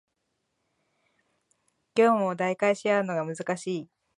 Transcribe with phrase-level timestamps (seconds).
[1.93, 3.89] 業務を代替し合うのが難しい